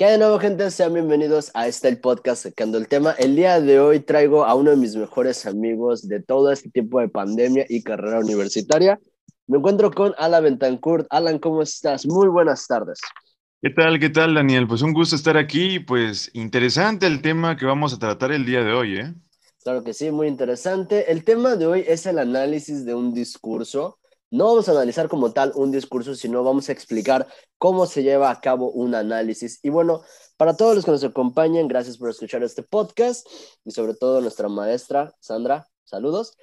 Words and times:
¿Qué 0.00 0.06
de 0.06 0.16
nuevo, 0.16 0.38
gente? 0.38 0.70
Sean 0.70 0.94
bienvenidos 0.94 1.50
a 1.52 1.68
este 1.68 1.86
el 1.88 2.00
podcast 2.00 2.44
Sacando 2.44 2.78
el 2.78 2.88
Tema. 2.88 3.10
El 3.18 3.36
día 3.36 3.60
de 3.60 3.80
hoy 3.80 4.00
traigo 4.00 4.46
a 4.46 4.54
uno 4.54 4.70
de 4.70 4.78
mis 4.78 4.96
mejores 4.96 5.44
amigos 5.44 6.08
de 6.08 6.22
todo 6.22 6.50
este 6.50 6.70
tiempo 6.70 7.00
de 7.00 7.10
pandemia 7.10 7.66
y 7.68 7.82
carrera 7.82 8.20
universitaria. 8.20 8.98
Me 9.46 9.58
encuentro 9.58 9.90
con 9.90 10.14
Alan 10.16 10.44
Bentancourt. 10.44 11.06
Alan, 11.10 11.38
¿cómo 11.38 11.60
estás? 11.60 12.06
Muy 12.06 12.28
buenas 12.28 12.66
tardes. 12.66 12.98
¿Qué 13.60 13.68
tal? 13.68 14.00
¿Qué 14.00 14.08
tal, 14.08 14.32
Daniel? 14.32 14.66
Pues 14.66 14.80
un 14.80 14.94
gusto 14.94 15.16
estar 15.16 15.36
aquí. 15.36 15.80
Pues 15.80 16.30
interesante 16.32 17.06
el 17.06 17.20
tema 17.20 17.58
que 17.58 17.66
vamos 17.66 17.92
a 17.92 17.98
tratar 17.98 18.32
el 18.32 18.46
día 18.46 18.64
de 18.64 18.72
hoy, 18.72 19.00
¿eh? 19.00 19.14
Claro 19.62 19.84
que 19.84 19.92
sí, 19.92 20.10
muy 20.10 20.28
interesante. 20.28 21.12
El 21.12 21.24
tema 21.24 21.56
de 21.56 21.66
hoy 21.66 21.84
es 21.86 22.06
el 22.06 22.18
análisis 22.18 22.86
de 22.86 22.94
un 22.94 23.12
discurso 23.12 23.98
no 24.30 24.46
vamos 24.46 24.68
a 24.68 24.72
analizar 24.72 25.08
como 25.08 25.32
tal 25.32 25.52
un 25.56 25.72
discurso, 25.72 26.14
sino 26.14 26.44
vamos 26.44 26.68
a 26.68 26.72
explicar 26.72 27.26
cómo 27.58 27.86
se 27.86 28.02
lleva 28.02 28.30
a 28.30 28.40
cabo 28.40 28.70
un 28.70 28.94
análisis. 28.94 29.58
Y 29.62 29.70
bueno, 29.70 30.02
para 30.36 30.56
todos 30.56 30.76
los 30.76 30.84
que 30.84 30.92
nos 30.92 31.04
acompañan, 31.04 31.68
gracias 31.68 31.98
por 31.98 32.10
escuchar 32.10 32.42
este 32.42 32.62
podcast 32.62 33.26
y 33.64 33.72
sobre 33.72 33.94
todo 33.94 34.20
nuestra 34.20 34.48
maestra 34.48 35.12
Sandra, 35.18 35.66
saludos. 35.84 36.36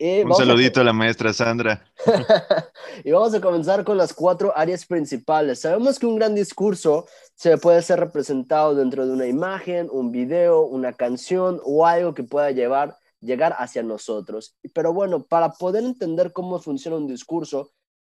un 0.00 0.34
saludito 0.34 0.80
a... 0.80 0.84
la 0.84 0.92
maestra 0.92 1.32
Sandra. 1.32 1.84
y 3.04 3.12
vamos 3.12 3.32
a 3.34 3.40
comenzar 3.40 3.84
con 3.84 3.96
las 3.96 4.12
cuatro 4.12 4.52
áreas 4.56 4.84
principales. 4.84 5.60
Sabemos 5.60 6.00
que 6.00 6.06
un 6.06 6.16
gran 6.16 6.34
discurso 6.34 7.06
se 7.36 7.56
puede 7.56 7.82
ser 7.82 8.00
representado 8.00 8.74
dentro 8.74 9.06
de 9.06 9.12
una 9.12 9.26
imagen, 9.26 9.88
un 9.92 10.10
video, 10.10 10.62
una 10.62 10.92
canción 10.92 11.60
o 11.64 11.86
algo 11.86 12.14
que 12.14 12.24
pueda 12.24 12.50
llevar 12.50 12.98
llegar 13.20 13.54
hacia 13.58 13.82
nosotros. 13.82 14.56
Pero 14.74 14.92
bueno, 14.92 15.24
para 15.24 15.52
poder 15.52 15.84
entender 15.84 16.32
cómo 16.32 16.58
funciona 16.58 16.96
un 16.96 17.06
discurso, 17.06 17.72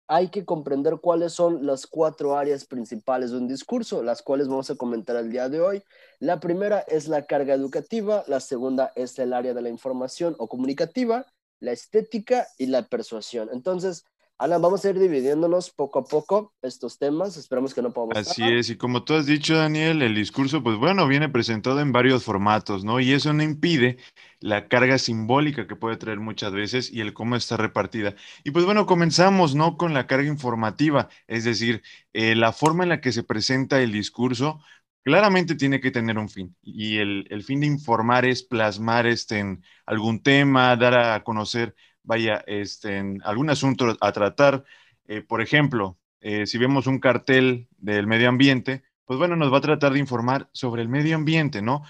hay 0.09 0.28
que 0.28 0.45
comprender 0.45 0.98
cuáles 1.01 1.33
son 1.33 1.65
las 1.65 1.87
cuatro 1.87 2.37
áreas 2.37 2.66
principales 2.66 3.30
de 3.30 3.38
un 3.38 3.48
discurso, 3.48 4.02
las 4.02 4.23
cuales 4.23 4.48
vamos 4.48 4.70
a 4.70 4.77
comentar 4.77 5.16
el 5.16 5.30
día 5.30 5.48
de 5.48 5.61
hoy. 5.61 5.83
La 6.19 6.41
primera 6.41 6.80
es 6.80 7.09
la 7.09 7.25
carga 7.25 7.55
educativa, 7.55 8.25
la 8.27 8.41
segunda 8.41 8.92
es 8.94 9.19
el 9.19 9.33
área 9.33 9.55
de 9.55 9.62
la 9.62 9.70
información 9.70 10.34
o 10.39 10.48
comunicativa, 10.48 11.27
la 11.61 11.72
estética 11.72 12.47
y 12.59 12.66
la 12.66 12.89
persuasión. 12.89 13.48
Entonces, 13.53 14.05
Alan, 14.38 14.61
vamos 14.61 14.84
a 14.84 14.91
ir 14.91 14.98
dividiéndonos 14.98 15.70
poco 15.70 16.00
a 16.00 16.05
poco 16.05 16.52
estos 16.62 16.98
temas. 16.98 17.36
Esperamos 17.36 17.72
que 17.72 17.80
no 17.80 17.92
podamos. 17.92 18.16
Así 18.16 18.42
es, 18.42 18.70
y 18.70 18.77
como 18.77 19.05
tú 19.05 19.14
has 19.14 19.27
dicho, 19.27 19.56
Daniel, 19.56 20.02
el 20.02 20.14
discurso, 20.14 20.62
pues 20.62 20.77
bueno, 20.77 21.06
viene 21.06 21.28
presentado 21.28 21.80
en 21.80 21.92
varios 21.92 22.25
formatos, 22.25 22.84
¿no? 22.84 22.98
Y 22.98 23.12
eso 23.12 23.33
no 23.33 23.42
impide 23.44 23.98
la 24.41 24.66
carga 24.66 24.98
simbólica 24.98 25.69
que 25.69 25.77
puede 25.77 25.97
traer 25.97 26.19
muchas 26.19 26.53
veces 26.53 26.92
y 26.92 27.00
el 27.00 27.14
cómo 27.14 27.36
está 27.36 27.56
repartida. 27.56 28.16
Y 28.42 28.50
pues 28.50 28.64
bueno, 28.64 28.84
comenzamos, 28.86 29.55
¿no? 29.55 29.77
Con 29.77 29.94
la 29.94 30.08
carga 30.08 30.27
informativa, 30.28 31.08
es 31.28 31.44
decir, 31.44 31.83
eh, 32.12 32.34
la 32.34 32.53
forma 32.53 32.83
en 32.83 32.88
la 32.88 33.00
que 33.00 33.12
se 33.12 33.22
presenta 33.22 33.80
el 33.80 33.92
discurso. 33.92 34.60
Claramente 35.05 35.56
tiene 35.56 35.80
que 35.80 35.91
tener 35.91 36.16
un 36.16 36.28
fin 36.28 36.55
y 36.62 36.98
el, 36.98 37.27
el 37.30 37.42
fin 37.42 37.58
de 37.60 37.66
informar 37.66 38.25
es 38.25 38.44
plasmar 38.44 39.05
este, 39.06 39.41
en 39.41 39.64
algún 39.84 40.22
tema, 40.22 40.77
dar 40.77 40.94
a 40.94 41.25
conocer 41.25 41.75
vaya, 42.05 42.42
este, 42.47 42.98
en 42.98 43.20
algún 43.25 43.50
asunto 43.50 43.97
a 44.00 44.12
tratar. 44.12 44.64
Eh, 45.06 45.22
por 45.22 45.41
ejemplo, 45.42 45.98
eh, 46.20 46.47
si 46.47 46.59
vemos 46.59 46.86
un 46.86 47.00
cartel 47.00 47.69
del 47.78 48.06
medio 48.06 48.28
ambiente, 48.28 48.84
pues 49.05 49.19
bueno, 49.19 49.36
nos 49.36 49.53
va 49.53 49.59
a 49.59 49.62
tratar 49.62 49.92
de 49.92 49.98
informar 49.98 50.48
sobre 50.53 50.83
el 50.83 50.89
medio 50.89 51.17
ambiente, 51.17 51.62
¿no? 51.62 51.83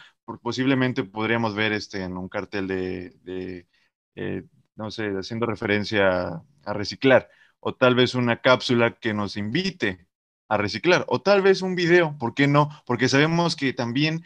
posiblemente 0.43 1.05
podríamos 1.05 1.55
ver 1.55 1.73
este, 1.73 2.05
en 2.05 2.17
un 2.17 2.29
cartel 2.29 2.67
de, 2.67 3.67
eh, 4.15 4.45
no 4.77 4.91
sé, 4.91 5.09
haciendo 5.19 5.47
referencia 5.47 6.43
a, 6.65 6.73
reciclar, 6.73 7.29
o 7.61 7.75
tal 7.75 7.95
vez 7.95 8.15
una 8.15 8.41
cápsula 8.41 8.93
que 8.99 9.13
nos 9.13 9.37
invite 9.37 10.07
a 10.49 10.57
reciclar, 10.57 11.05
o 11.09 11.21
tal 11.21 11.43
vez 11.43 11.61
un 11.61 11.75
video, 11.75 12.17
¿por 12.19 12.35
qué 12.35 12.47
no? 12.47 12.71
Porque 12.87 13.09
sabemos 13.09 13.57
que 13.57 13.75
también 13.75 14.25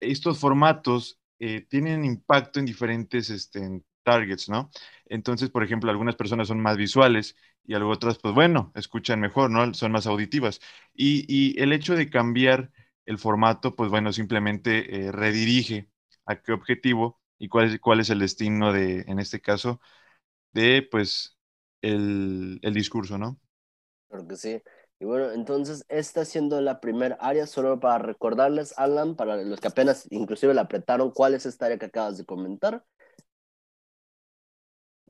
estos 0.00 0.38
formatos 0.40 1.20
tienen 1.68 2.04
impacto 2.04 2.58
en 2.58 2.66
diferentes 2.66 3.30
este, 3.30 3.82
targets, 4.02 4.48
¿no? 4.48 4.70
Entonces, 5.06 5.50
por 5.50 5.62
ejemplo, 5.64 5.90
algunas 5.90 6.16
personas 6.16 6.48
son 6.48 6.60
más 6.60 6.76
visuales 6.76 7.36
y 7.64 7.74
otras, 7.74 8.18
pues 8.18 8.34
bueno, 8.34 8.72
escuchan 8.74 9.20
mejor, 9.20 9.50
¿no? 9.50 9.74
Son 9.74 9.92
más 9.92 10.06
auditivas. 10.06 10.60
Y, 10.94 11.60
el 11.60 11.72
hecho 11.72 11.94
de 11.94 12.08
cambiar 12.10 12.70
el 13.06 13.18
formato, 13.18 13.76
pues 13.76 13.90
bueno, 13.90 14.12
simplemente 14.12 15.06
eh, 15.06 15.12
redirige 15.12 15.90
a 16.26 16.40
qué 16.42 16.52
objetivo 16.52 17.20
y 17.38 17.48
cuál 17.48 18.00
es, 18.00 18.10
el 18.10 18.18
destino 18.20 18.72
de, 18.72 19.04
en 19.06 19.18
este 19.18 19.40
caso, 19.40 19.80
de 20.52 20.86
pues 20.90 21.38
el, 21.82 22.58
el 22.62 22.74
discurso, 22.74 23.18
¿no? 23.18 23.38
Claro 24.08 24.26
que 24.26 24.36
sí. 24.36 24.62
Y 25.00 25.04
bueno, 25.04 25.30
entonces 25.30 25.84
esta 25.88 26.24
siendo 26.24 26.60
la 26.60 26.80
primera 26.80 27.16
área, 27.20 27.46
solo 27.46 27.78
para 27.78 27.98
recordarles, 27.98 28.74
Alan, 28.76 29.14
para 29.14 29.36
los 29.36 29.60
que 29.60 29.68
apenas 29.68 30.08
inclusive 30.10 30.54
la 30.54 30.62
apretaron, 30.62 31.12
¿cuál 31.12 31.34
es 31.34 31.46
esta 31.46 31.66
área 31.66 31.78
que 31.78 31.86
acabas 31.86 32.18
de 32.18 32.24
comentar? 32.24 32.84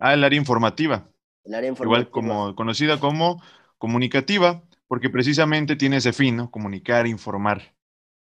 Ah, 0.00 0.14
el 0.14 0.24
área 0.24 0.38
informativa. 0.38 1.10
El 1.44 1.54
área 1.54 1.68
informativa. 1.68 2.00
Igual 2.00 2.10
como 2.10 2.54
conocida 2.54 3.00
como 3.00 3.42
comunicativa, 3.78 4.62
porque 4.86 5.10
precisamente 5.10 5.76
tiene 5.76 5.98
ese 5.98 6.12
fin, 6.12 6.36
¿no? 6.36 6.50
Comunicar, 6.50 7.06
informar. 7.06 7.74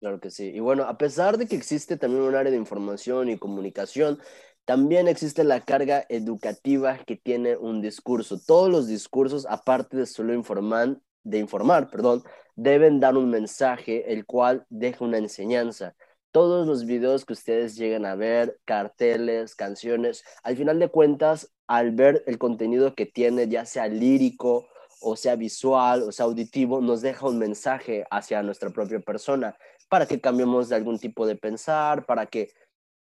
Claro 0.01 0.21
que 0.21 0.31
sí. 0.31 0.51
Y 0.55 0.61
bueno, 0.61 0.85
a 0.85 0.99
pesar 0.99 1.39
de 1.39 1.47
que 1.47 1.57
existe 1.57 1.97
también 1.97 2.23
un 2.23 2.35
área 2.35 2.51
de 2.51 2.59
información 2.59 3.31
y 3.31 3.39
comunicación, 3.39 4.19
también 4.65 5.09
existe 5.09 5.45
la 5.45 5.61
carga 5.61 6.05
educativa 6.09 6.99
que 7.07 7.17
tiene 7.17 7.57
un 7.57 7.81
discurso. 7.81 8.39
Todos 8.39 8.71
los 8.71 8.87
discursos, 8.87 9.47
aparte 9.49 9.97
de 9.97 10.07
solo 10.07 10.35
informar, 10.35 10.99
de 11.23 11.39
informar, 11.39 11.91
perdón, 11.91 12.23
deben 12.55 13.01
dar 13.01 13.17
un 13.17 13.31
mensaje 13.31 14.13
el 14.13 14.27
cual 14.27 14.67
deja 14.69 15.05
una 15.05 15.19
enseñanza 15.19 15.95
todos 16.35 16.67
los 16.67 16.85
videos 16.85 17.25
que 17.25 17.33
ustedes 17.33 17.77
lleguen 17.77 18.05
a 18.05 18.17
ver, 18.17 18.59
carteles, 18.65 19.55
canciones, 19.55 20.25
al 20.43 20.57
final 20.57 20.81
de 20.81 20.89
cuentas, 20.89 21.54
al 21.67 21.93
ver 21.93 22.23
el 22.27 22.39
contenido 22.39 22.95
que 22.95 23.07
tiene, 23.07 23.49
ya 23.49 23.65
sea 23.67 23.89
lírico 23.89 24.69
o 25.01 25.17
sea 25.17 25.37
visual 25.37 26.03
o 26.03 26.13
sea 26.13 26.25
auditivo, 26.25 26.81
nos 26.81 27.03
deja 27.03 27.27
un 27.27 27.39
mensaje 27.39 28.07
hacia 28.11 28.43
nuestra 28.43 28.71
propia 28.71 29.01
persona 29.01 29.57
para 29.89 30.07
que 30.07 30.21
cambiemos 30.21 30.69
de 30.69 30.77
algún 30.77 30.99
tipo 30.99 31.27
de 31.27 31.37
pensar, 31.37 32.07
para 32.07 32.27
que 32.27 32.53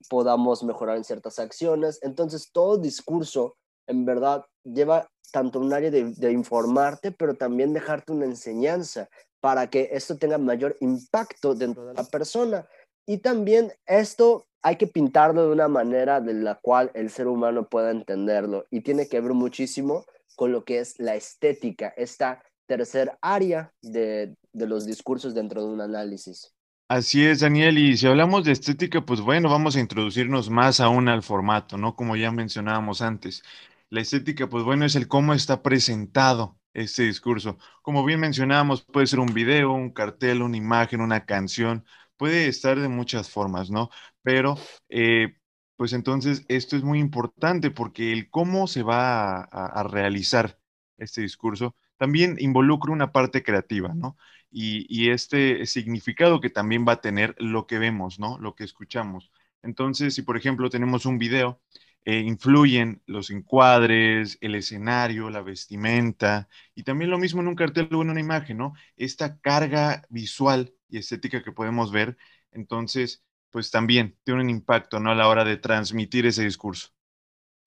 podamos 0.09 0.63
mejorar 0.63 0.97
en 0.97 1.05
ciertas 1.05 1.39
acciones. 1.39 1.99
Entonces, 2.03 2.51
todo 2.53 2.77
discurso, 2.77 3.57
en 3.87 4.05
verdad, 4.05 4.45
lleva 4.63 5.09
tanto 5.33 5.59
un 5.59 5.73
área 5.73 5.91
de, 5.91 6.13
de 6.13 6.33
informarte, 6.33 7.11
pero 7.11 7.35
también 7.35 7.73
dejarte 7.73 8.13
una 8.13 8.27
enseñanza 8.27 9.09
para 9.41 9.69
que 9.69 9.91
esto 9.93 10.17
tenga 10.17 10.39
mayor 10.39 10.77
impacto 10.81 11.55
dentro 11.55 11.87
de 11.87 11.95
la 11.95 12.05
persona. 12.05 12.67
Y 13.07 13.19
también 13.19 13.73
esto 13.87 14.47
hay 14.63 14.77
que 14.77 14.87
pintarlo 14.87 15.47
de 15.47 15.53
una 15.53 15.69
manera 15.69 16.21
de 16.21 16.35
la 16.35 16.55
cual 16.57 16.91
el 16.95 17.11
ser 17.11 17.27
humano 17.29 17.69
pueda 17.69 17.91
entenderlo 17.91 18.67
y 18.71 18.81
tiene 18.81 19.09
que 19.09 19.21
ver 19.21 19.33
muchísimo 19.35 20.07
con 20.37 20.53
lo 20.53 20.65
que 20.65 20.79
es 20.81 20.99
la 20.99 21.15
estética, 21.15 21.93
esta 21.97 22.43
tercer 22.67 23.13
área 23.21 23.73
de, 23.83 24.35
de 24.53 24.67
los 24.67 24.87
discursos 24.87 25.35
dentro 25.35 25.63
de 25.63 25.69
un 25.69 25.81
análisis. 25.83 26.55
Así 26.89 27.25
es, 27.25 27.41
Daniel, 27.41 27.79
y 27.79 27.97
si 27.97 28.07
hablamos 28.07 28.45
de 28.45 28.53
estética, 28.53 29.05
pues 29.05 29.21
bueno, 29.21 29.49
vamos 29.49 29.75
a 29.77 29.81
introducirnos 29.81 30.51
más 30.51 30.81
aún 30.81 31.09
al 31.09 31.23
formato, 31.23 31.79
¿no? 31.79 31.97
Como 31.97 32.15
ya 32.15 32.31
mencionábamos 32.31 33.01
antes. 33.03 33.43
La 33.89 34.01
estética, 34.03 34.49
pues 34.49 34.65
bueno, 34.65 34.85
es 34.85 34.95
el 34.95 35.09
cómo 35.09 35.33
está 35.35 35.63
presentado 35.63 36.59
este 36.75 37.05
discurso. 37.05 37.59
Como 37.83 38.05
bien 38.05 38.21
mencionábamos, 38.21 38.83
puede 38.85 39.07
ser 39.07 39.21
un 39.21 39.33
video, 39.33 39.73
un 39.73 39.91
cartel, 39.93 40.43
una 40.43 40.57
imagen, 40.59 41.01
una 41.01 41.25
canción, 41.25 41.85
puede 42.17 42.49
estar 42.49 42.79
de 42.81 42.89
muchas 42.89 43.31
formas, 43.31 43.71
¿no? 43.71 43.91
Pero, 44.23 44.57
eh, 44.89 45.37
pues 45.77 45.93
entonces 45.93 46.45
esto 46.49 46.77
es 46.77 46.83
muy 46.85 47.01
importante 47.01 47.71
porque 47.71 48.13
el 48.13 48.31
cómo 48.31 48.67
se 48.67 48.83
va 48.83 49.43
a, 49.43 49.83
realizar 49.85 50.59
este 50.99 51.21
discurso 51.23 51.77
también 51.97 52.37
involucra 52.39 52.93
una 52.93 53.13
parte 53.13 53.43
creativa, 53.43 53.93
¿no? 53.95 54.17
Y, 54.51 55.11
este 55.11 55.67
significado 55.67 56.41
que 56.41 56.51
también 56.51 56.85
va 56.87 56.93
a 56.94 57.00
tener 57.00 57.35
lo 57.38 57.67
que 57.67 57.79
vemos, 57.79 58.21
¿no? 58.21 58.38
Lo 58.38 58.55
que 58.55 58.65
escuchamos. 58.65 59.31
Entonces, 59.62 60.15
si 60.15 60.23
por 60.23 60.37
ejemplo 60.37 60.71
tenemos 60.71 61.06
un 61.06 61.19
video, 61.19 61.61
eh, 62.05 62.19
influyen 62.21 63.03
los 63.06 63.31
encuadres, 63.31 64.39
el 64.41 64.55
escenario, 64.55 65.31
la 65.31 65.43
vestimenta, 65.43 66.49
y 66.75 66.83
también 66.83 67.11
lo 67.11 67.19
mismo 67.19 67.41
en 67.41 67.49
un 67.49 67.55
cartel 67.56 67.89
o 67.93 68.03
en 68.03 68.11
una 68.11 68.21
imagen, 68.21 68.59
¿no? 68.59 68.75
Esta 68.97 69.39
carga 69.39 70.05
visual 70.11 70.75
y 70.89 70.99
estética 70.99 71.43
que 71.43 71.53
podemos 71.53 71.93
ver, 71.93 72.17
entonces, 72.53 73.25
pues 73.51 73.71
también 73.71 74.17
tiene 74.25 74.43
un 74.43 74.51
impacto, 74.51 75.01
¿no? 75.01 75.11
A 75.11 75.15
la 75.15 75.29
hora 75.29 75.45
de 75.45 75.56
transmitir 75.56 76.27
ese 76.27 76.45
discurso. 76.45 76.89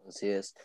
Así 0.07 0.27
es. 0.27 0.55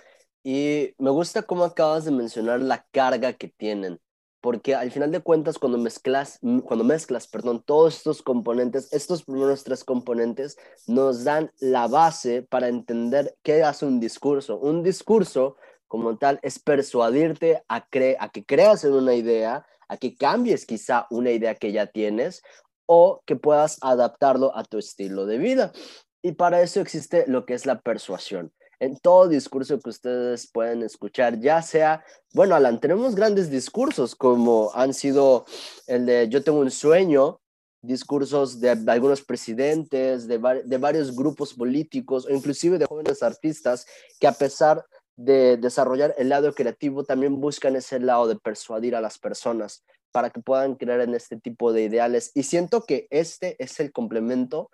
Y 0.45 0.95
me 0.99 1.11
gusta 1.11 1.43
cómo 1.43 1.65
acabas 1.65 2.05
de 2.05 2.11
mencionar 2.11 2.61
la 2.61 2.85
carga 2.91 3.33
que 3.33 3.49
tienen, 3.49 4.01
porque 4.43 4.75
al 4.75 4.91
final 4.91 5.13
de 5.13 5.21
cuentas 5.21 5.57
cuando 5.57 5.79
mezclas, 5.79 6.41
cuando 6.65 6.85
mezclas, 6.85 7.29
perdón, 7.29 7.63
todos 7.65 7.97
estos 7.97 8.23
componentes, 8.23 8.93
estos 8.93 9.23
primeros 9.23 9.63
tres 9.63 9.85
componentes 9.85 10.59
nos 10.89 11.23
dan 11.23 11.53
la 11.61 11.87
base 11.87 12.43
para 12.43 12.67
entender 12.67 13.37
qué 13.43 13.63
hace 13.63 13.87
un 13.87 14.01
discurso. 14.01 14.59
Un 14.59 14.83
discurso 14.83 15.57
como 15.87 16.19
tal 16.19 16.41
es 16.43 16.59
persuadirte 16.59 17.63
a, 17.69 17.87
a 18.19 18.29
que 18.31 18.45
creas 18.45 18.83
en 18.83 18.95
una 18.95 19.15
idea, 19.15 19.65
a 19.89 19.97
que 19.97 20.17
cambies 20.17 20.67
quizá 20.67 21.07
una 21.11 21.31
idea 21.31 21.55
que 21.55 21.71
ya 21.71 21.87
tienes 21.87 22.43
o 22.87 23.23
que 23.25 23.37
puedas 23.37 23.79
adaptarlo 23.81 24.57
a 24.57 24.65
tu 24.65 24.79
estilo 24.79 25.25
de 25.25 25.39
vida. 25.39 25.73
Y 26.21 26.33
para 26.33 26.63
eso 26.63 26.81
existe 26.81 27.27
lo 27.29 27.47
que 27.47 27.55
es 27.55 27.65
la 27.65 27.81
persuasión. 27.81 28.53
En 28.83 28.97
todo 28.97 29.29
discurso 29.29 29.79
que 29.79 29.91
ustedes 29.91 30.51
pueden 30.51 30.83
escuchar, 30.83 31.39
ya 31.39 31.63
sea, 31.63 32.05
bueno, 32.35 32.57
Alan, 32.57 32.81
tenemos 32.81 33.15
grandes 33.15 33.49
discursos 33.49 34.17
como 34.17 34.73
han 34.75 34.93
sido 34.93 35.45
el 35.87 36.05
de 36.05 36.29
Yo 36.29 36.43
tengo 36.43 36.59
un 36.59 36.71
sueño, 36.73 37.41
discursos 37.81 38.61
de, 38.61 38.71
algunos 38.89 39.23
presidentes, 39.23 40.27
de, 40.27 40.41
de, 40.65 40.79
varios 40.79 41.15
grupos 41.15 41.55
políticos 41.55 42.27
o 42.27 42.31
inclusive 42.31 42.77
de 42.77 42.87
jóvenes 42.87 43.23
artistas 43.23 43.87
que 44.19 44.27
a 44.27 44.33
pesar 44.33 44.85
de 45.15 45.57
desarrollar 45.59 46.17
el 46.19 46.31
lado 46.31 46.53
creativo 46.53 47.05
también 47.05 47.41
buscan 47.41 47.77
ese 47.77 48.01
lado 48.01 48.27
de 48.27 48.35
persuadir 48.35 48.97
a 48.97 49.01
las 49.01 49.17
personas 49.17 49.85
para 50.11 50.31
que 50.31 50.41
puedan 50.41 50.75
creer 50.75 51.03
en 51.03 51.15
este 51.15 51.37
tipo 51.37 51.73
de 51.73 51.85
ideales. 51.85 52.33
Y 52.35 52.43
siento 52.43 52.83
que 52.83 53.07
este 53.11 53.55
es 53.63 53.79
el 53.79 53.93
complemento 53.93 54.71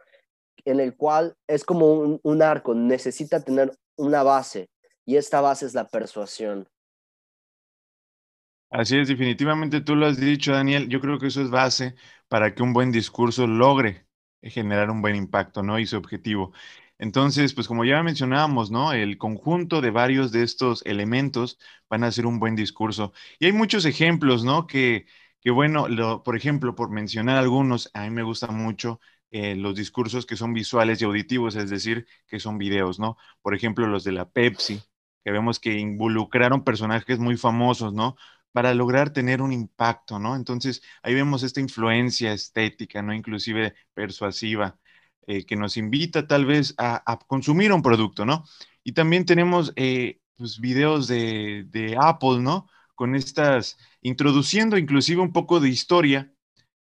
en 0.64 0.80
el 0.80 0.96
cual 0.96 1.36
es 1.46 1.62
como 1.62 1.92
un, 1.92 2.20
un 2.22 2.40
arco, 2.40 2.74
necesita 2.74 3.42
tener 3.42 3.70
una 3.98 4.22
base 4.22 4.68
y 5.06 5.16
esta 5.16 5.40
base 5.42 5.66
es 5.66 5.74
la 5.74 5.86
persuasión. 5.88 6.68
Así 8.70 8.98
es, 8.98 9.08
definitivamente 9.08 9.80
tú 9.80 9.96
lo 9.96 10.06
has 10.06 10.20
dicho, 10.20 10.52
Daniel. 10.52 10.88
Yo 10.88 11.00
creo 11.00 11.18
que 11.18 11.28
eso 11.28 11.40
es 11.42 11.50
base 11.50 11.94
para 12.28 12.54
que 12.54 12.62
un 12.62 12.72
buen 12.74 12.92
discurso 12.92 13.46
logre 13.46 14.06
generar 14.42 14.90
un 14.90 15.00
buen 15.00 15.16
impacto, 15.16 15.62
¿no? 15.62 15.78
Y 15.78 15.86
su 15.86 15.96
objetivo. 15.96 16.52
Entonces, 16.98 17.54
pues 17.54 17.66
como 17.66 17.84
ya 17.84 18.02
mencionábamos, 18.02 18.70
¿no? 18.70 18.92
El 18.92 19.16
conjunto 19.18 19.80
de 19.80 19.90
varios 19.90 20.32
de 20.32 20.42
estos 20.42 20.82
elementos 20.84 21.58
van 21.88 22.04
a 22.04 22.12
ser 22.12 22.26
un 22.26 22.38
buen 22.40 22.56
discurso. 22.56 23.12
Y 23.38 23.46
hay 23.46 23.52
muchos 23.52 23.84
ejemplos, 23.86 24.44
¿no? 24.44 24.66
Que, 24.66 25.06
que 25.40 25.50
bueno, 25.50 25.88
lo, 25.88 26.22
por 26.22 26.36
ejemplo, 26.36 26.74
por 26.74 26.90
mencionar 26.90 27.38
algunos, 27.38 27.90
a 27.94 28.02
mí 28.04 28.10
me 28.10 28.22
gustan 28.22 28.54
mucho 28.56 29.00
eh, 29.30 29.54
los 29.56 29.74
discursos 29.76 30.26
que 30.26 30.36
son 30.36 30.54
visuales 30.54 31.00
y 31.00 31.04
auditivos, 31.04 31.56
es 31.56 31.70
decir, 31.70 32.06
que 32.26 32.40
son 32.40 32.58
videos, 32.58 32.98
¿no? 32.98 33.16
Por 33.42 33.54
ejemplo, 33.54 33.86
los 33.86 34.04
de 34.04 34.12
la 34.12 34.30
Pepsi, 34.30 34.82
que 35.24 35.32
vemos 35.32 35.60
que 35.60 35.78
involucraron 35.78 36.64
personajes 36.64 37.18
muy 37.18 37.36
famosos, 37.36 37.92
¿no? 37.92 38.16
para 38.52 38.74
lograr 38.74 39.12
tener 39.12 39.42
un 39.42 39.52
impacto, 39.52 40.18
¿no? 40.18 40.34
Entonces, 40.36 40.82
ahí 41.02 41.14
vemos 41.14 41.42
esta 41.42 41.60
influencia 41.60 42.32
estética, 42.32 43.02
¿no? 43.02 43.14
Inclusive 43.14 43.74
persuasiva, 43.94 44.78
eh, 45.26 45.44
que 45.46 45.56
nos 45.56 45.76
invita 45.76 46.26
tal 46.26 46.46
vez 46.46 46.74
a, 46.78 47.18
consumir 47.26 47.72
un 47.72 47.82
producto, 47.82 48.24
¿no? 48.24 48.44
Y 48.82 48.92
también 48.92 49.24
tenemos 49.26 49.72
eh, 49.76 50.20
pues, 50.36 50.58
videos 50.60 51.06
de, 51.08 51.66
de 51.68 51.96
Apple, 52.00 52.40
¿no? 52.40 52.68
Con 52.94 53.14
estas, 53.14 53.76
introduciendo 54.02 54.78
inclusive 54.78 55.20
un 55.22 55.32
poco 55.32 55.60
de 55.60 55.68
historia 55.68 56.32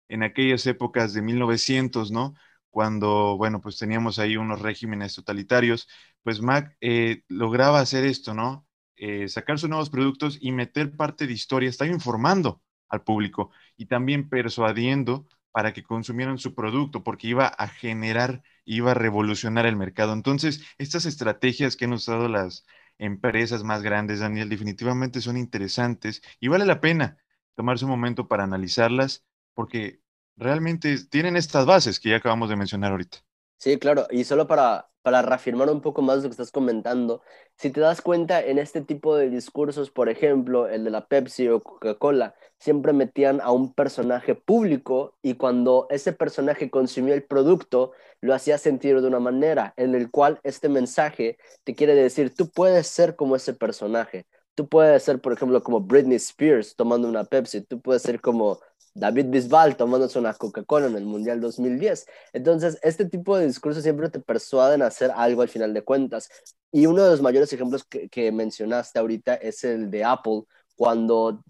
en 0.09 0.24
aquellas 0.24 0.65
épocas 0.68 1.13
de 1.13 1.21
1900, 1.21 2.12
¿no? 2.12 2.36
Cuando, 2.69 3.38
bueno, 3.38 3.62
pues 3.62 3.77
teníamos 3.77 4.19
ahí 4.19 4.38
unos 4.38 4.62
regímenes 4.62 5.15
totalitarios, 5.15 5.88
pues 6.24 6.42
Mac 6.42 6.75
eh, 6.81 7.24
lograba 7.27 7.80
hacer 7.80 8.06
esto, 8.06 8.33
¿no? 8.33 8.68
Eh, 8.95 9.27
sacar 9.30 9.59
sus 9.59 9.69
nuevos 9.69 9.89
productos 9.89 10.38
y 10.42 10.51
meter 10.51 10.95
parte 10.95 11.27
de 11.27 11.33
historia, 11.33 11.69
está 11.69 11.86
informando 11.86 12.62
al 12.89 13.04
público 13.04 13.51
y 13.75 13.86
también 13.88 14.30
persuadiendo 14.30 15.27
para 15.51 15.74
que 15.74 15.83
consumieran 15.83 16.38
su 16.38 16.53
producto, 16.56 17.03
porque 17.03 17.27
iba 17.27 17.48
a 17.48 17.68
generar, 17.68 18.44
iba 18.65 18.92
a 18.92 18.94
revolucionar 18.94 19.65
el 19.65 19.75
mercado. 19.75 20.13
Entonces, 20.13 20.63
estas 20.77 21.06
estrategias 21.06 21.75
que 21.75 21.86
han 21.86 21.94
usado 21.94 22.27
las 22.30 22.65
empresas 23.00 23.63
más 23.63 23.81
grandes, 23.81 24.19
Daniel, 24.19 24.50
definitivamente 24.50 25.21
son 25.21 25.38
interesantes 25.38 26.21
y 26.39 26.48
vale 26.48 26.65
la 26.65 26.80
pena 26.81 27.18
tomarse 27.56 27.86
un 27.86 27.92
momento 27.92 28.27
para 28.27 28.44
analizarlas, 28.44 29.25
porque 29.57 30.01
realmente 30.36 30.95
tienen 31.09 31.36
estas 31.36 31.65
bases 31.65 32.00
que 32.00 32.09
ya 32.12 32.18
acabamos 32.18 32.48
de 32.48 32.56
mencionar 32.56 32.92
ahorita. 32.92 33.18
Sí, 33.57 33.80
claro, 33.80 34.06
y 34.12 34.24
solo 34.24 34.45
para, 34.45 34.92
para 35.01 35.24
reafirmar 35.24 35.68
un 35.71 35.81
poco 35.81 36.04
más 36.04 36.18
lo 36.18 36.25
que 36.25 36.30
estás 36.30 36.51
comentando, 36.51 37.24
si 37.57 37.71
te 37.71 37.80
das 37.80 38.04
cuenta 38.04 38.39
en 38.39 38.59
este 38.59 38.81
tipo 38.81 39.15
de 39.15 39.31
discursos, 39.31 39.89
por 39.89 40.09
ejemplo, 40.09 40.68
el 40.68 40.83
de 40.83 40.92
la 40.92 41.07
Pepsi 41.07 41.48
o 41.48 41.59
Coca-Cola, 41.63 42.36
siempre 42.59 42.94
metían 42.94 43.42
a 43.42 43.50
un 43.51 43.74
personaje 43.74 44.36
público 44.36 45.18
y 45.24 45.33
cuando 45.33 45.88
ese 45.89 46.13
personaje 46.13 46.69
consumía 46.69 47.15
el 47.15 47.24
producto, 47.24 47.94
lo 48.21 48.36
hacía 48.36 48.60
sentir 48.60 49.01
de 49.01 49.07
una 49.07 49.19
manera 49.19 49.74
en 49.75 49.95
el 49.95 50.12
cual 50.12 50.39
este 50.44 50.69
mensaje 50.69 51.39
te 51.63 51.74
quiere 51.74 51.95
decir, 51.95 52.36
tú 52.36 52.51
puedes 52.51 52.86
ser 52.86 53.15
como 53.15 53.36
ese 53.36 53.56
personaje. 53.56 54.27
Tú 54.53 54.68
puedes 54.68 55.03
ser, 55.03 55.19
por 55.21 55.33
ejemplo, 55.33 55.62
como 55.63 55.81
Britney 55.81 56.15
Spears 56.18 56.75
tomando 56.75 57.07
una 57.07 57.24
Pepsi, 57.24 57.62
tú 57.62 57.80
puedes 57.81 58.03
ser 58.03 58.21
como 58.21 58.60
David 58.98 59.28
Bisbal 59.28 59.78
tomándose 59.78 60.18
una 60.18 60.34
Coca-Cola 60.34 60.88
en 60.88 60.96
el 60.96 61.06
Mundial 61.06 61.40
2010. 61.40 62.08
Entonces, 62.34 62.80
este 62.82 63.06
tipo 63.06 63.38
de 63.38 63.46
discursos 63.46 63.84
siempre 63.84 64.10
te 64.10 64.20
persuaden 64.20 64.82
a 64.82 64.88
hacer 64.88 65.12
algo 65.16 65.44
al 65.44 65.50
final 65.50 65.74
de 65.74 65.84
cuentas. 65.84 66.30
Y 66.72 66.88
uno 66.88 67.04
de 67.04 67.12
los 67.12 67.22
mayores 67.22 67.54
ejemplos 67.54 67.86
que, 67.86 68.32
mencionaste 68.32 68.98
ahorita 68.98 69.36
es 69.36 69.64
el 69.64 69.92
de 69.92 70.04
Apple, 70.04 70.44
cuando, 70.76 71.44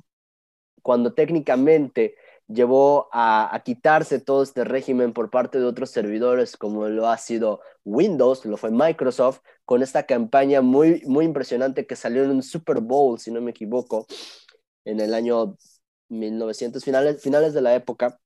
cuando 0.82 1.14
técnicamente 1.14 2.16
llevó 2.48 3.08
a, 3.14 3.54
a, 3.56 3.60
quitarse 3.62 4.20
todo 4.20 4.44
este 4.44 4.64
régimen 4.64 5.14
por 5.14 5.30
parte 5.30 5.58
de 5.58 5.66
otros 5.66 5.90
servidores 5.90 6.56
como 6.56 6.88
lo 6.88 7.08
ha 7.08 7.18
sido 7.18 7.62
Windows, 7.84 8.46
lo 8.46 8.58
fue 8.58 8.72
Microsoft, 8.72 9.40
con 9.66 9.84
esta 9.84 10.04
campaña 10.06 10.62
muy, 10.62 11.02
muy 11.06 11.26
impresionante 11.26 11.86
que 11.86 11.96
salió 11.96 12.24
en 12.24 12.32
un 12.32 12.44
Super 12.44 12.80
Bowl, 12.82 13.20
si 13.20 13.32
no 13.32 13.42
me 13.42 13.52
equivoco, 13.52 14.06
en 14.86 15.02
el 15.02 15.14
año 15.14 15.58
1900, 16.09 16.83
finales, 16.83 17.21
finales 17.21 17.54
de 17.54 17.62
la 17.62 17.75
época, 17.75 18.19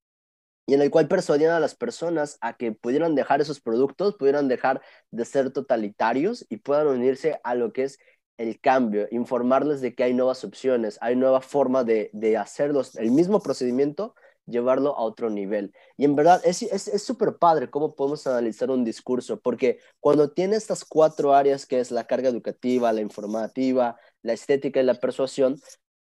y 0.67 0.73
en 0.73 0.81
el 0.81 0.91
cual 0.91 1.07
persuadían 1.07 1.51
a 1.51 1.59
las 1.59 1.75
personas 1.75 2.37
a 2.41 2.55
que 2.55 2.71
pudieran 2.71 3.15
dejar 3.15 3.41
esos 3.41 3.59
productos, 3.59 4.15
pudieran 4.15 4.47
dejar 4.47 4.81
de 5.11 5.25
ser 5.25 5.51
totalitarios 5.51 6.45
y 6.49 6.57
puedan 6.57 6.87
unirse 6.87 7.39
a 7.43 7.55
lo 7.55 7.73
que 7.73 7.83
es 7.83 7.99
el 8.37 8.59
cambio, 8.59 9.07
informarles 9.11 9.81
de 9.81 9.93
que 9.95 10.03
hay 10.03 10.13
nuevas 10.13 10.43
opciones, 10.43 10.97
hay 11.01 11.15
nueva 11.15 11.41
forma 11.41 11.83
de, 11.83 12.09
de 12.13 12.37
hacerlos, 12.37 12.95
el 12.95 13.11
mismo 13.11 13.41
procedimiento, 13.41 14.15
llevarlo 14.45 14.95
a 14.97 15.01
otro 15.01 15.29
nivel. 15.29 15.73
Y 15.97 16.05
en 16.05 16.15
verdad 16.15 16.41
es 16.43 16.57
súper 17.03 17.29
es, 17.29 17.35
padre 17.39 17.69
cómo 17.69 17.95
podemos 17.95 18.25
analizar 18.27 18.69
un 18.69 18.83
discurso, 18.83 19.39
porque 19.39 19.79
cuando 19.99 20.31
tiene 20.31 20.55
estas 20.55 20.85
cuatro 20.85 21.33
áreas, 21.33 21.65
que 21.65 21.79
es 21.79 21.91
la 21.91 22.05
carga 22.05 22.29
educativa, 22.29 22.93
la 22.93 23.01
informativa, 23.01 23.97
la 24.21 24.33
estética 24.33 24.79
y 24.79 24.83
la 24.83 24.95
persuasión, 24.95 25.59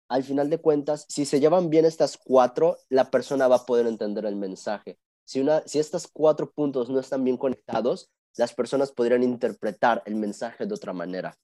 al 0.10 0.24
final 0.24 0.50
de 0.50 0.58
cuentas, 0.58 1.06
si 1.08 1.26
se 1.26 1.40
llevan 1.40 1.70
bien 1.70 1.86
estas 1.86 2.18
cuatro, 2.18 2.78
la 2.90 3.10
persona 3.12 3.48
va 3.48 3.58
a 3.58 3.66
poder 3.66 3.88
entender 3.88 4.26
el 4.26 4.36
mensaje. 4.36 4.98
Si, 5.24 5.40
una, 5.40 5.62
si 5.68 5.80
estos 5.80 6.08
cuatro 6.12 6.52
puntos 6.52 6.90
no 6.90 7.00
están 7.00 7.24
bien 7.24 7.38
conectados, 7.38 8.10
las 8.36 8.54
personas 8.54 8.92
podrían 8.92 9.24
interpretar 9.24 10.02
el 10.06 10.16
mensaje 10.16 10.66
de 10.66 10.74
otra 10.74 10.94
manera. 10.94 11.38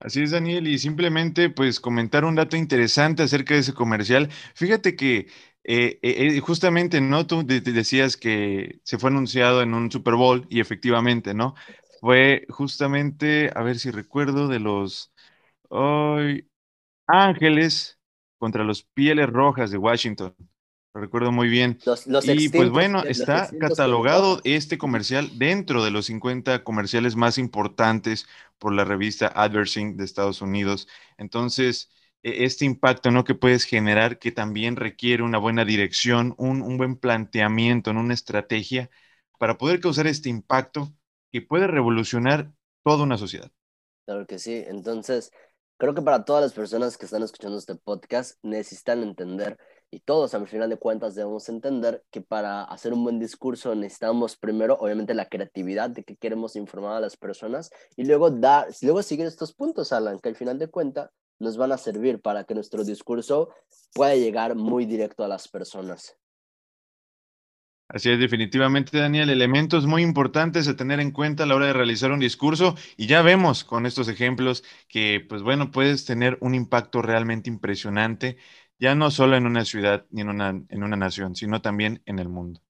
Así 0.00 0.22
es, 0.22 0.32
Daniel, 0.32 0.66
y 0.66 0.78
simplemente 0.78 1.48
pues 1.48 1.80
comentar 1.80 2.24
un 2.24 2.34
dato 2.34 2.56
interesante 2.56 3.22
acerca 3.22 3.54
de 3.54 3.60
ese 3.60 3.72
comercial. 3.72 4.28
Fíjate 4.54 4.94
que 4.94 5.28
eh, 5.64 5.98
eh, 6.02 6.38
justamente, 6.40 7.00
¿no? 7.00 7.26
Tú 7.26 7.44
decías 7.44 8.16
que 8.16 8.80
se 8.84 8.98
fue 8.98 9.10
anunciado 9.10 9.62
en 9.62 9.72
un 9.74 9.90
Super 9.90 10.14
Bowl 10.14 10.46
y 10.50 10.60
efectivamente, 10.60 11.32
¿no? 11.32 11.54
Fue 12.00 12.46
justamente, 12.50 13.50
a 13.54 13.62
ver 13.62 13.78
si 13.78 13.90
recuerdo, 13.90 14.48
de 14.48 14.60
los... 14.60 15.12
Hoy, 15.68 16.48
Ángeles 17.06 17.98
contra 18.38 18.64
los 18.64 18.82
Pieles 18.82 19.28
Rojas 19.28 19.70
de 19.70 19.78
Washington. 19.78 20.34
Lo 20.94 21.00
recuerdo 21.02 21.30
muy 21.30 21.48
bien. 21.48 21.78
y 22.22 22.48
pues 22.48 22.70
bueno, 22.70 23.02
está 23.04 23.50
catalogado 23.60 24.40
este 24.44 24.78
comercial 24.78 25.38
dentro 25.38 25.84
de 25.84 25.90
los 25.90 26.06
50 26.06 26.64
comerciales 26.64 27.16
más 27.16 27.36
importantes 27.36 28.26
por 28.58 28.72
la 28.72 28.84
revista 28.84 29.26
Adversing 29.28 29.96
de 29.98 30.04
Estados 30.04 30.40
Unidos. 30.40 30.88
Entonces, 31.18 31.90
e, 32.22 32.44
este 32.44 32.64
impacto 32.64 33.10
¿no? 33.10 33.24
que 33.24 33.34
puedes 33.34 33.64
generar 33.64 34.18
que 34.18 34.32
también 34.32 34.76
requiere 34.76 35.22
una 35.22 35.36
buena 35.36 35.66
dirección, 35.66 36.34
un, 36.38 36.62
un 36.62 36.78
buen 36.78 36.96
planteamiento, 36.96 37.90
una 37.90 38.14
estrategia 38.14 38.88
para 39.38 39.58
poder 39.58 39.80
causar 39.80 40.06
este 40.06 40.30
impacto 40.30 40.94
que 41.30 41.42
puede 41.42 41.66
revolucionar 41.66 42.52
toda 42.82 43.04
una 43.04 43.18
sociedad. 43.18 43.50
Claro 44.06 44.26
que 44.26 44.38
sí. 44.38 44.64
Entonces, 44.66 45.30
Creo 45.78 45.94
que 45.94 46.00
para 46.00 46.24
todas 46.24 46.42
las 46.42 46.54
personas 46.54 46.96
que 46.96 47.04
están 47.04 47.22
escuchando 47.22 47.58
este 47.58 47.74
podcast 47.74 48.38
necesitan 48.42 49.02
entender, 49.02 49.58
y 49.90 50.00
todos 50.00 50.32
al 50.32 50.48
final 50.48 50.70
de 50.70 50.78
cuentas 50.78 51.14
debemos 51.14 51.50
entender 51.50 52.02
que 52.10 52.22
para 52.22 52.64
hacer 52.64 52.94
un 52.94 53.04
buen 53.04 53.18
discurso 53.18 53.74
necesitamos 53.74 54.38
primero, 54.38 54.78
obviamente, 54.80 55.12
la 55.12 55.28
creatividad 55.28 55.90
de 55.90 56.02
que 56.02 56.16
queremos 56.16 56.56
informar 56.56 56.96
a 56.96 57.00
las 57.00 57.18
personas 57.18 57.70
y 57.94 58.04
luego, 58.04 58.30
dar, 58.30 58.68
luego 58.80 59.02
seguir 59.02 59.26
estos 59.26 59.52
puntos, 59.52 59.92
Alan, 59.92 60.18
que 60.18 60.30
al 60.30 60.36
final 60.36 60.58
de 60.58 60.68
cuentas 60.68 61.10
nos 61.38 61.58
van 61.58 61.72
a 61.72 61.78
servir 61.78 62.22
para 62.22 62.44
que 62.44 62.54
nuestro 62.54 62.82
discurso 62.82 63.50
pueda 63.92 64.14
llegar 64.16 64.54
muy 64.54 64.86
directo 64.86 65.24
a 65.24 65.28
las 65.28 65.46
personas. 65.46 66.16
Así 67.88 68.10
es, 68.10 68.18
definitivamente, 68.18 68.98
Daniel, 68.98 69.30
elementos 69.30 69.86
muy 69.86 70.02
importantes 70.02 70.66
a 70.66 70.74
tener 70.76 70.98
en 70.98 71.12
cuenta 71.12 71.44
a 71.44 71.46
la 71.46 71.54
hora 71.54 71.66
de 71.66 71.72
realizar 71.72 72.10
un 72.10 72.18
discurso 72.18 72.74
y 72.96 73.06
ya 73.06 73.22
vemos 73.22 73.62
con 73.62 73.86
estos 73.86 74.08
ejemplos 74.08 74.64
que, 74.88 75.24
pues 75.28 75.42
bueno, 75.42 75.70
puedes 75.70 76.04
tener 76.04 76.36
un 76.40 76.56
impacto 76.56 77.00
realmente 77.00 77.48
impresionante, 77.48 78.38
ya 78.80 78.96
no 78.96 79.12
solo 79.12 79.36
en 79.36 79.46
una 79.46 79.64
ciudad 79.64 80.04
ni 80.10 80.22
en 80.22 80.30
una, 80.30 80.48
en 80.68 80.82
una 80.82 80.96
nación, 80.96 81.36
sino 81.36 81.62
también 81.62 82.02
en 82.06 82.18
el 82.18 82.28
mundo. 82.28 82.60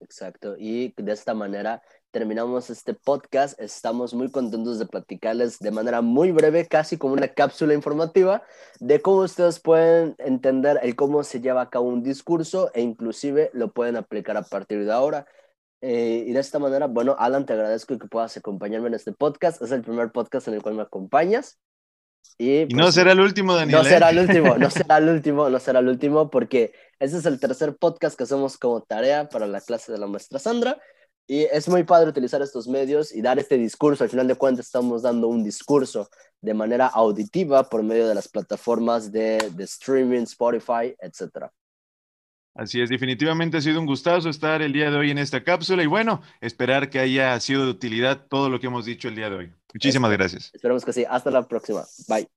Exacto, 0.00 0.56
y 0.58 0.92
de 0.96 1.12
esta 1.12 1.34
manera 1.34 1.80
terminamos 2.14 2.70
este 2.70 2.94
podcast. 2.94 3.60
Estamos 3.60 4.14
muy 4.14 4.30
contentos 4.30 4.78
de 4.78 4.86
platicarles 4.86 5.58
de 5.58 5.72
manera 5.72 6.00
muy 6.00 6.30
breve, 6.30 6.64
casi 6.68 6.96
como 6.96 7.14
una 7.14 7.26
cápsula 7.26 7.74
informativa, 7.74 8.44
de 8.78 9.02
cómo 9.02 9.22
ustedes 9.22 9.58
pueden 9.58 10.14
entender 10.18 10.78
el 10.84 10.94
cómo 10.94 11.24
se 11.24 11.40
lleva 11.40 11.62
a 11.62 11.70
cabo 11.70 11.88
un 11.88 12.04
discurso 12.04 12.70
e 12.72 12.82
inclusive 12.82 13.50
lo 13.52 13.72
pueden 13.72 13.96
aplicar 13.96 14.36
a 14.36 14.44
partir 14.44 14.84
de 14.84 14.92
ahora. 14.92 15.26
Eh, 15.80 16.22
y 16.28 16.32
de 16.32 16.38
esta 16.38 16.60
manera, 16.60 16.86
bueno, 16.86 17.16
Alan, 17.18 17.46
te 17.46 17.52
agradezco 17.52 17.98
que 17.98 18.06
puedas 18.06 18.36
acompañarme 18.36 18.86
en 18.86 18.94
este 18.94 19.12
podcast. 19.12 19.60
Es 19.60 19.72
el 19.72 19.82
primer 19.82 20.12
podcast 20.12 20.46
en 20.46 20.54
el 20.54 20.62
cual 20.62 20.76
me 20.76 20.82
acompañas. 20.82 21.58
Y, 22.38 22.66
no 22.66 22.84
pues, 22.84 22.94
será 22.94 23.10
el 23.10 23.20
último, 23.20 23.56
Daniel. 23.56 23.78
No 23.78 23.84
será 23.84 24.10
el 24.10 24.20
último, 24.20 24.56
no 24.58 24.70
será 24.70 24.98
el 24.98 25.08
último, 25.08 25.50
no 25.50 25.58
será 25.58 25.80
el 25.80 25.88
último, 25.88 26.30
porque 26.30 26.72
ese 27.00 27.18
es 27.18 27.26
el 27.26 27.40
tercer 27.40 27.76
podcast 27.76 28.16
que 28.16 28.22
hacemos 28.22 28.56
como 28.56 28.82
tarea 28.82 29.28
para 29.28 29.48
la 29.48 29.60
clase 29.60 29.90
de 29.90 29.98
la 29.98 30.06
maestra 30.06 30.38
Sandra. 30.38 30.78
Y 31.26 31.44
es 31.44 31.68
muy 31.68 31.84
padre 31.84 32.10
utilizar 32.10 32.42
estos 32.42 32.68
medios 32.68 33.14
y 33.14 33.22
dar 33.22 33.38
este 33.38 33.56
discurso. 33.56 34.04
Al 34.04 34.10
final 34.10 34.28
de 34.28 34.34
cuentas, 34.34 34.66
estamos 34.66 35.02
dando 35.02 35.28
un 35.28 35.42
discurso 35.42 36.08
de 36.40 36.52
manera 36.52 36.86
auditiva 36.86 37.68
por 37.68 37.82
medio 37.82 38.06
de 38.06 38.14
las 38.14 38.28
plataformas 38.28 39.10
de, 39.10 39.38
de 39.54 39.64
streaming, 39.64 40.22
Spotify, 40.22 40.94
etc. 41.00 41.46
Así 42.54 42.80
es, 42.80 42.88
definitivamente 42.88 43.56
ha 43.56 43.60
sido 43.60 43.80
un 43.80 43.86
gustazo 43.86 44.28
estar 44.28 44.62
el 44.62 44.72
día 44.72 44.88
de 44.90 44.96
hoy 44.96 45.10
en 45.10 45.18
esta 45.18 45.42
cápsula 45.42 45.82
y 45.82 45.86
bueno, 45.86 46.22
esperar 46.40 46.88
que 46.88 47.00
haya 47.00 47.38
sido 47.40 47.64
de 47.64 47.70
utilidad 47.70 48.26
todo 48.28 48.48
lo 48.48 48.60
que 48.60 48.68
hemos 48.68 48.84
dicho 48.84 49.08
el 49.08 49.16
día 49.16 49.28
de 49.28 49.36
hoy. 49.36 49.52
Muchísimas 49.72 50.12
gracias. 50.12 50.50
Esperamos 50.54 50.84
que 50.84 50.92
sí. 50.92 51.04
Hasta 51.08 51.32
la 51.32 51.48
próxima. 51.48 51.84
Bye. 52.06 52.28